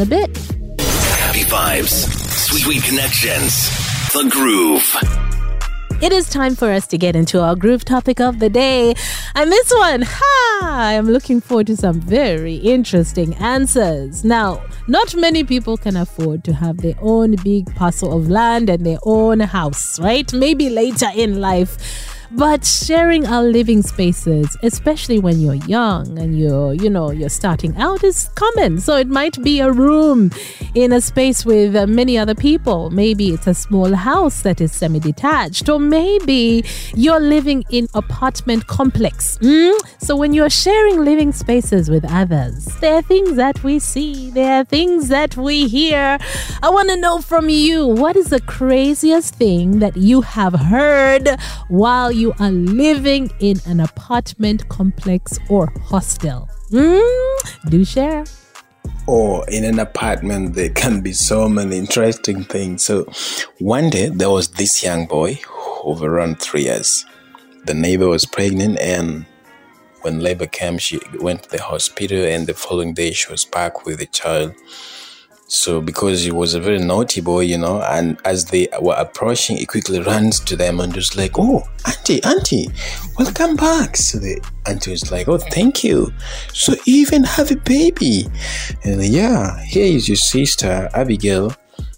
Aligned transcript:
in 0.00 0.06
a 0.06 0.10
bit. 0.10 0.36
Happy 1.18 1.44
vibes, 1.44 2.08
sweet, 2.48 2.62
sweet 2.62 2.82
connections, 2.84 3.68
the 4.12 4.28
groove. 4.30 4.96
It 6.02 6.12
is 6.12 6.30
time 6.30 6.54
for 6.54 6.70
us 6.70 6.86
to 6.86 6.96
get 6.96 7.14
into 7.14 7.42
our 7.42 7.54
groove 7.54 7.84
topic 7.84 8.20
of 8.20 8.38
the 8.38 8.48
day. 8.48 8.94
And 9.34 9.52
this 9.52 9.70
one, 9.70 10.02
ha, 10.02 10.60
I 10.62 10.94
am 10.94 11.06
looking 11.06 11.42
forward 11.42 11.66
to 11.66 11.76
some 11.76 12.00
very 12.00 12.54
interesting 12.54 13.34
answers. 13.34 14.24
Now, 14.24 14.62
not 14.88 15.14
many 15.14 15.44
people 15.44 15.76
can 15.76 15.96
afford 15.96 16.42
to 16.44 16.54
have 16.54 16.78
their 16.78 16.96
own 17.02 17.36
big 17.44 17.66
parcel 17.74 18.16
of 18.16 18.30
land 18.30 18.70
and 18.70 18.86
their 18.86 18.98
own 19.02 19.40
house, 19.40 20.00
right? 20.00 20.32
Maybe 20.32 20.70
later 20.70 21.08
in 21.14 21.38
life. 21.38 21.99
But 22.32 22.64
sharing 22.64 23.26
our 23.26 23.42
living 23.42 23.82
spaces, 23.82 24.56
especially 24.62 25.18
when 25.18 25.40
you're 25.40 25.54
young 25.54 26.18
and 26.18 26.38
you're, 26.38 26.74
you 26.74 26.88
know, 26.88 27.10
you're 27.10 27.28
starting 27.28 27.76
out 27.76 28.04
is 28.04 28.28
common. 28.34 28.78
So 28.80 28.96
it 28.96 29.08
might 29.08 29.42
be 29.42 29.60
a 29.60 29.72
room 29.72 30.30
in 30.74 30.92
a 30.92 31.00
space 31.00 31.44
with 31.44 31.74
uh, 31.74 31.86
many 31.86 32.16
other 32.16 32.34
people. 32.34 32.90
Maybe 32.90 33.30
it's 33.30 33.46
a 33.46 33.54
small 33.54 33.94
house 33.94 34.42
that 34.42 34.60
is 34.60 34.72
semi-detached 34.72 35.68
or 35.68 35.80
maybe 35.80 36.64
you're 36.94 37.20
living 37.20 37.64
in 37.70 37.80
an 37.80 37.88
apartment 37.94 38.66
complex. 38.66 39.38
Mm? 39.38 39.76
So 39.98 40.16
when 40.16 40.32
you're 40.32 40.50
sharing 40.50 41.04
living 41.04 41.32
spaces 41.32 41.88
with 41.88 42.04
others, 42.04 42.66
there 42.80 42.96
are 42.96 43.02
things 43.02 43.36
that 43.36 43.62
we 43.64 43.78
see, 43.78 44.30
there 44.30 44.60
are 44.60 44.64
things 44.64 45.08
that 45.08 45.36
we 45.36 45.66
hear. 45.66 46.18
I 46.62 46.70
want 46.70 46.90
to 46.90 46.96
know 46.96 47.20
from 47.20 47.48
you, 47.48 47.86
what 47.86 48.16
is 48.16 48.28
the 48.28 48.40
craziest 48.40 49.34
thing 49.34 49.78
that 49.78 49.96
you 49.96 50.20
have 50.20 50.52
heard 50.52 51.28
while 51.68 52.12
you 52.12 52.19
are 52.38 52.50
living 52.50 53.30
in 53.40 53.56
an 53.66 53.80
apartment 53.80 54.68
complex 54.68 55.38
or 55.48 55.72
hostel. 55.84 56.48
Mm, 56.70 57.70
do 57.70 57.84
share. 57.84 58.24
Or 59.06 59.48
in 59.48 59.64
an 59.64 59.78
apartment, 59.78 60.54
there 60.54 60.70
can 60.70 61.00
be 61.00 61.12
so 61.12 61.48
many 61.48 61.78
interesting 61.78 62.44
things. 62.44 62.84
So, 62.84 63.10
one 63.58 63.90
day 63.90 64.08
there 64.08 64.30
was 64.30 64.48
this 64.48 64.82
young 64.82 65.06
boy 65.06 65.40
of 65.84 66.02
around 66.02 66.40
three 66.40 66.64
years. 66.64 67.04
The 67.64 67.74
neighbor 67.74 68.08
was 68.08 68.24
pregnant, 68.26 68.78
and 68.78 69.26
when 70.02 70.20
labor 70.20 70.46
came, 70.46 70.78
she 70.78 71.00
went 71.20 71.42
to 71.44 71.50
the 71.50 71.62
hospital, 71.62 72.24
and 72.24 72.46
the 72.46 72.54
following 72.54 72.94
day 72.94 73.12
she 73.12 73.30
was 73.30 73.44
back 73.44 73.84
with 73.84 73.98
the 73.98 74.06
child. 74.06 74.54
So 75.52 75.80
because 75.80 76.22
he 76.22 76.30
was 76.30 76.54
a 76.54 76.60
very 76.60 76.78
naughty 76.78 77.20
boy, 77.20 77.40
you 77.40 77.58
know, 77.58 77.82
and 77.82 78.16
as 78.24 78.44
they 78.44 78.68
were 78.80 78.94
approaching, 78.94 79.56
he 79.56 79.66
quickly 79.66 79.98
runs 79.98 80.38
to 80.38 80.54
them 80.54 80.78
and 80.78 80.94
was 80.94 81.16
like, 81.16 81.32
"Oh, 81.36 81.64
auntie, 81.84 82.22
auntie, 82.22 82.70
welcome 83.18 83.56
back." 83.56 83.96
So 83.96 84.20
the 84.20 84.40
auntie 84.66 84.92
was 84.92 85.10
like, 85.10 85.26
"Oh, 85.26 85.38
thank 85.38 85.82
you." 85.82 86.12
So 86.52 86.76
even 86.86 87.24
have 87.24 87.50
a 87.50 87.56
baby, 87.56 88.28
and 88.84 89.02
yeah, 89.02 89.60
here 89.64 89.86
is 89.86 90.08
your 90.08 90.22
sister 90.22 90.88
Abigail. 90.94 91.52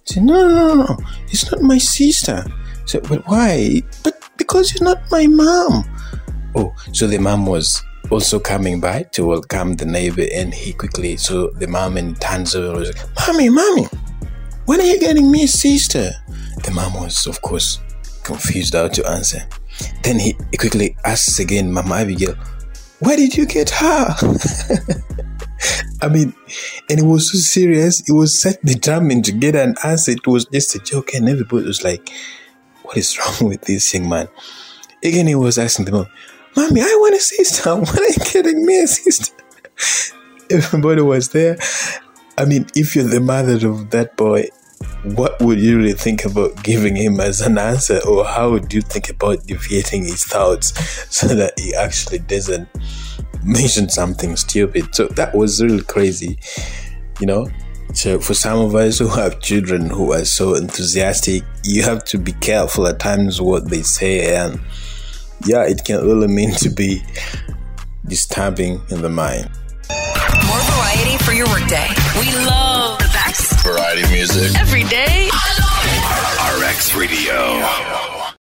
Said, 0.07 0.23
"No, 0.23 0.49
no, 0.49 0.75
no, 0.75 0.75
no, 0.85 0.97
it's 1.29 1.53
not 1.53 1.61
my 1.61 1.77
sister." 1.77 2.47
So, 2.87 3.01
but 3.01 3.21
why? 3.29 3.83
But 4.03 4.17
because 4.39 4.73
you're 4.73 4.89
not 4.89 5.11
my 5.11 5.27
mom. 5.27 5.85
Oh, 6.55 6.73
so 6.93 7.07
the 7.07 7.19
mom 7.19 7.45
was 7.45 7.85
also 8.13 8.39
coming 8.39 8.79
by 8.79 9.03
to 9.05 9.25
welcome 9.25 9.75
the 9.75 9.87
neighbor 9.87 10.27
and 10.35 10.53
he 10.53 10.75
quickly 10.75 11.17
saw 11.17 11.51
the 11.53 11.67
mom 11.67 11.97
and 11.97 12.21
turns 12.21 12.55
over 12.55 12.79
was 12.79 12.95
like, 12.95 13.27
Mommy, 13.27 13.49
mommy, 13.49 13.87
when 14.67 14.81
are 14.81 14.85
you 14.85 15.01
getting 15.01 15.33
me 15.33 15.45
a 15.45 15.49
sister? 15.49 16.11
The 16.63 16.71
mom 16.73 16.93
was 16.93 17.27
of 17.27 17.41
course 17.41 17.81
confused 18.23 18.75
how 18.75 18.89
to 18.89 19.11
answer. 19.11 19.41
Then 20.03 20.19
he 20.19 20.35
quickly 20.59 20.95
asks 21.07 21.39
again, 21.39 21.73
Mama 21.73 21.95
Abigail, 21.97 22.35
where 23.01 23.17
did 23.17 23.35
you 23.35 23.47
get 23.47 23.71
her? 23.71 24.15
I 26.03 26.09
mean, 26.09 26.35
and 26.91 27.01
it 27.01 27.05
was 27.05 27.33
so 27.33 27.39
serious. 27.39 28.07
It 28.07 28.13
was 28.13 28.39
set 28.39 28.63
determined 28.63 29.25
to 29.25 29.33
get 29.33 29.57
an 29.57 29.75
answer. 29.85 30.13
It 30.13 30.27
was 30.27 30.45
just 30.47 30.75
a 30.75 30.81
joke, 30.81 31.15
and 31.15 31.29
everybody 31.29 31.65
was 31.65 31.83
like, 31.83 32.11
What 32.83 32.97
is 32.97 33.19
wrong 33.19 33.49
with 33.49 33.63
this 33.63 33.95
young 33.95 34.09
man? 34.09 34.29
Again, 35.03 35.29
he 35.29 35.35
was 35.35 35.59
asking 35.59 35.87
the 35.87 35.93
mom, 35.93 36.07
Mommy, 36.55 36.83
I 36.83 36.97
want 37.01 37.15
a 37.15 37.21
sister. 37.21 37.75
When 37.75 37.87
are 37.87 38.09
you 38.09 38.25
kidding 38.25 38.67
me 38.67 38.87
sister? 38.87 39.35
Everybody 40.51 41.01
was 41.01 41.31
there. 41.31 41.57
I 42.37 42.45
mean, 42.45 42.67
if 42.75 42.95
you're 42.95 43.09
the 43.09 43.21
mother 43.21 43.67
of 43.67 43.91
that 43.91 44.17
boy, 44.17 44.49
what 45.05 45.41
would 45.41 45.59
you 45.59 45.79
really 45.79 45.95
think 45.95 46.25
about 46.25 46.63
giving 46.63 46.97
him 46.97 47.21
as 47.21 47.41
an 47.41 47.57
answer, 47.57 48.01
or 48.07 48.25
how 48.25 48.51
would 48.51 48.73
you 48.73 48.83
think 48.83 49.09
about 49.09 49.47
deviating 49.47 50.05
his 50.05 50.25
thoughts 50.25 50.73
so 51.15 51.29
that 51.29 51.59
he 51.59 51.75
actually 51.75 52.19
doesn't 52.19 52.69
mention 53.43 53.89
something 53.89 54.37
stupid? 54.37 54.95
So 54.95 55.07
that 55.09 55.35
was 55.35 55.63
really 55.63 55.83
crazy, 55.85 56.39
you 57.21 57.27
know. 57.27 57.49
So 57.95 58.21
for 58.21 58.35
some 58.35 58.59
of 58.59 58.75
us 58.75 58.99
who 58.99 59.09
have 59.09 59.41
children 59.41 59.89
who 59.89 60.13
are 60.13 60.25
so 60.25 60.55
enthusiastic, 60.55 61.43
you 61.65 61.83
have 61.83 62.05
to 62.07 62.19
be 62.19 62.33
careful 62.33 62.87
at 62.87 62.99
times 62.99 63.41
what 63.41 63.69
they 63.69 63.83
say 63.83 64.35
and 64.35 64.61
yeah, 65.47 65.65
it 65.65 65.85
can 65.85 66.05
really 66.05 66.29
mean 66.29 66.53
to 66.57 66.69
be 66.71 67.03
disturbing 68.07 68.81
in 68.91 69.03
the 69.03 69.09
mind. 69.09 69.49
More 70.47 70.61
variety 70.61 71.17
for 71.25 71.33
your 71.33 71.47
workday. 71.49 71.89
We 72.19 72.33
love 72.47 72.99
the 72.99 73.11
best 73.13 73.61
Variety 73.65 74.03
music. 74.13 74.59
every 74.59 74.85
day. 74.85 75.29
RX 76.61 76.95
Radio. 76.97 78.02